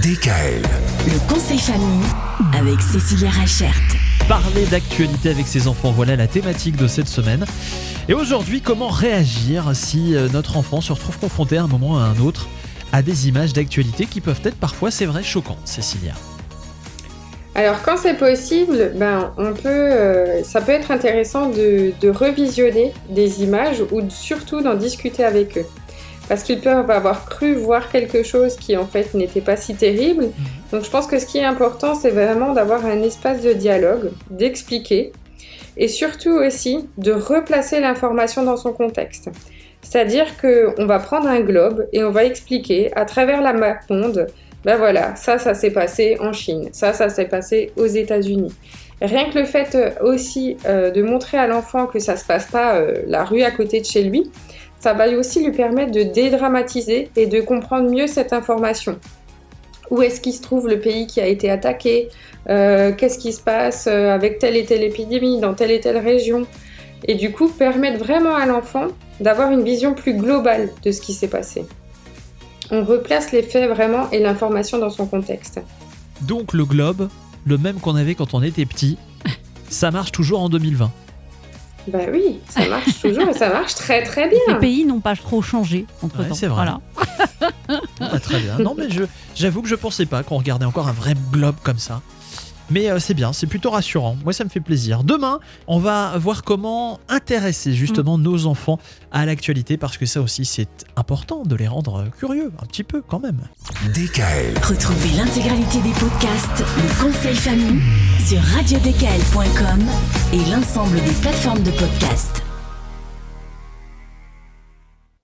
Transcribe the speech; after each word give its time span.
DKL. 0.00 0.62
Le 1.06 1.28
conseil 1.32 1.58
famille 1.58 2.04
avec 2.52 2.80
Cécilia 2.82 3.30
Rachert. 3.30 3.74
Parler 4.28 4.66
d'actualité 4.66 5.30
avec 5.30 5.46
ses 5.46 5.68
enfants, 5.68 5.90
voilà 5.90 6.16
la 6.16 6.26
thématique 6.26 6.76
de 6.76 6.86
cette 6.86 7.08
semaine. 7.08 7.46
Et 8.08 8.12
aujourd'hui, 8.12 8.60
comment 8.60 8.88
réagir 8.88 9.74
si 9.74 10.14
euh, 10.14 10.28
notre 10.32 10.58
enfant 10.58 10.82
se 10.82 10.92
retrouve 10.92 11.18
confronté 11.18 11.56
à 11.56 11.62
un 11.62 11.66
moment 11.66 11.94
ou 11.94 11.96
à 11.96 12.02
un 12.02 12.18
autre 12.18 12.46
à 12.92 13.00
des 13.00 13.28
images 13.28 13.54
d'actualité 13.54 14.06
qui 14.06 14.20
peuvent 14.20 14.40
être 14.44 14.56
parfois, 14.56 14.90
c'est 14.90 15.06
vrai, 15.06 15.22
choquantes, 15.22 15.58
Cécilia? 15.64 16.12
Alors 17.56 17.80
quand 17.80 17.96
c'est 17.96 18.18
possible, 18.18 18.92
ben, 18.96 19.32
on 19.38 19.54
peut, 19.54 19.68
euh, 19.68 20.42
ça 20.42 20.60
peut 20.60 20.72
être 20.72 20.90
intéressant 20.90 21.48
de, 21.48 21.92
de 22.02 22.10
revisionner 22.10 22.92
des 23.08 23.42
images 23.42 23.82
ou 23.92 24.02
surtout 24.10 24.60
d'en 24.60 24.74
discuter 24.74 25.24
avec 25.24 25.56
eux. 25.56 25.64
Parce 26.28 26.42
qu'ils 26.42 26.60
peuvent 26.60 26.90
avoir 26.90 27.24
cru 27.24 27.54
voir 27.54 27.90
quelque 27.90 28.22
chose 28.22 28.56
qui 28.56 28.76
en 28.76 28.84
fait 28.84 29.14
n'était 29.14 29.40
pas 29.40 29.56
si 29.56 29.74
terrible. 29.74 30.28
Donc 30.70 30.84
je 30.84 30.90
pense 30.90 31.06
que 31.06 31.18
ce 31.18 31.24
qui 31.24 31.38
est 31.38 31.44
important, 31.44 31.94
c'est 31.94 32.10
vraiment 32.10 32.52
d'avoir 32.52 32.84
un 32.84 33.00
espace 33.00 33.40
de 33.40 33.54
dialogue, 33.54 34.10
d'expliquer 34.28 35.12
et 35.78 35.88
surtout 35.88 36.32
aussi 36.32 36.90
de 36.98 37.12
replacer 37.12 37.80
l'information 37.80 38.42
dans 38.42 38.58
son 38.58 38.74
contexte. 38.74 39.30
C'est-à-dire 39.80 40.26
qu'on 40.36 40.84
va 40.84 40.98
prendre 40.98 41.26
un 41.26 41.40
globe 41.40 41.86
et 41.94 42.04
on 42.04 42.10
va 42.10 42.24
expliquer 42.24 42.92
à 42.94 43.06
travers 43.06 43.40
la 43.40 43.54
map 43.54 43.78
monde, 43.88 44.26
ben 44.66 44.76
voilà, 44.78 45.14
ça, 45.14 45.38
ça 45.38 45.54
s'est 45.54 45.70
passé 45.70 46.16
en 46.18 46.32
Chine, 46.32 46.70
ça, 46.72 46.92
ça 46.92 47.08
s'est 47.08 47.26
passé 47.26 47.70
aux 47.76 47.86
États-Unis. 47.86 48.52
Rien 49.00 49.30
que 49.30 49.38
le 49.38 49.44
fait 49.44 49.76
euh, 49.76 49.90
aussi 50.02 50.56
euh, 50.66 50.90
de 50.90 51.02
montrer 51.02 51.38
à 51.38 51.46
l'enfant 51.46 51.86
que 51.86 52.00
ça 52.00 52.16
se 52.16 52.24
passe 52.24 52.46
pas 52.46 52.74
euh, 52.74 52.96
la 53.06 53.22
rue 53.22 53.42
à 53.42 53.52
côté 53.52 53.80
de 53.80 53.84
chez 53.84 54.02
lui, 54.02 54.28
ça 54.80 54.92
va 54.92 55.08
aussi 55.10 55.44
lui 55.44 55.52
permettre 55.52 55.92
de 55.92 56.02
dédramatiser 56.02 57.10
et 57.14 57.26
de 57.26 57.40
comprendre 57.40 57.88
mieux 57.88 58.08
cette 58.08 58.32
information. 58.32 58.98
Où 59.92 60.02
est-ce 60.02 60.20
qu'il 60.20 60.32
se 60.32 60.42
trouve 60.42 60.66
le 60.66 60.80
pays 60.80 61.06
qui 61.06 61.20
a 61.20 61.26
été 61.26 61.48
attaqué? 61.48 62.08
Qu'est-ce 62.48 63.18
qui 63.18 63.32
se 63.32 63.40
passe 63.40 63.86
avec 63.86 64.40
telle 64.40 64.56
et 64.56 64.64
telle 64.64 64.82
épidémie 64.82 65.38
dans 65.38 65.54
telle 65.54 65.70
et 65.70 65.78
telle 65.78 65.98
région? 65.98 66.44
Et 67.04 67.14
du 67.14 67.30
coup, 67.30 67.48
permettre 67.48 67.98
vraiment 67.98 68.34
à 68.34 68.46
l'enfant 68.46 68.88
d'avoir 69.20 69.52
une 69.52 69.62
vision 69.62 69.94
plus 69.94 70.14
globale 70.14 70.70
de 70.84 70.90
ce 70.90 71.00
qui 71.00 71.12
s'est 71.12 71.28
passé. 71.28 71.64
On 72.70 72.84
replace 72.84 73.32
les 73.32 73.42
faits 73.42 73.70
vraiment 73.70 74.10
et 74.10 74.18
l'information 74.18 74.78
dans 74.78 74.90
son 74.90 75.06
contexte. 75.06 75.60
Donc 76.22 76.52
le 76.52 76.64
globe, 76.64 77.08
le 77.44 77.58
même 77.58 77.78
qu'on 77.80 77.96
avait 77.96 78.14
quand 78.14 78.34
on 78.34 78.42
était 78.42 78.66
petit, 78.66 78.98
ça 79.68 79.90
marche 79.90 80.12
toujours 80.12 80.40
en 80.40 80.48
2020. 80.48 80.90
Bah 81.88 81.98
oui, 82.12 82.40
ça 82.48 82.68
marche 82.68 83.00
toujours 83.02 83.28
et 83.28 83.34
ça 83.34 83.48
marche 83.50 83.74
très 83.74 84.02
très 84.02 84.28
bien. 84.28 84.38
Les 84.48 84.58
pays 84.58 84.84
n'ont 84.84 85.00
pas 85.00 85.14
trop 85.14 85.42
changé 85.42 85.86
entre 86.02 86.16
temps. 86.16 86.22
Ouais, 86.24 86.28
c'est 86.34 86.46
vrai. 86.48 86.64
Voilà. 86.64 86.80
Ah, 88.00 88.20
très 88.20 88.38
bien. 88.38 88.58
Non, 88.58 88.74
mais 88.78 88.88
je, 88.90 89.02
j'avoue 89.34 89.60
que 89.60 89.68
je 89.68 89.74
pensais 89.74 90.06
pas 90.06 90.22
qu'on 90.22 90.36
regardait 90.38 90.64
encore 90.64 90.86
un 90.86 90.92
vrai 90.92 91.14
globe 91.32 91.56
comme 91.62 91.78
ça. 91.78 92.00
Mais 92.70 92.90
euh, 92.90 92.98
c'est 92.98 93.14
bien, 93.14 93.32
c'est 93.32 93.46
plutôt 93.46 93.70
rassurant. 93.70 94.16
Moi, 94.24 94.32
ça 94.32 94.44
me 94.44 94.48
fait 94.48 94.60
plaisir. 94.60 95.04
Demain, 95.04 95.40
on 95.66 95.78
va 95.78 96.16
voir 96.18 96.42
comment 96.42 97.00
intéresser 97.08 97.72
justement 97.72 98.18
nos 98.18 98.46
enfants 98.46 98.78
à 99.12 99.26
l'actualité 99.26 99.76
parce 99.76 99.96
que 99.96 100.06
ça 100.06 100.20
aussi, 100.20 100.44
c'est 100.44 100.86
important 100.96 101.42
de 101.44 101.54
les 101.56 101.68
rendre 101.68 102.00
euh, 102.00 102.08
curieux, 102.18 102.52
un 102.60 102.66
petit 102.66 102.84
peu 102.84 103.02
quand 103.02 103.20
même. 103.20 103.40
DKL. 103.94 104.54
Retrouvez 104.62 105.16
l'intégralité 105.16 105.80
des 105.80 105.92
podcasts 105.92 106.64
Le 106.76 107.04
conseil 107.04 107.36
famille 107.36 107.82
sur 108.24 108.40
radiodkl.com 108.40 109.84
et 110.32 110.50
l'ensemble 110.50 110.96
des 111.02 111.12
plateformes 111.22 111.62
de 111.62 111.70
podcasts. 111.70 112.45